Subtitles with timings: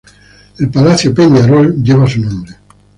[0.57, 2.55] El Palacio Peñarol lleva su nombre.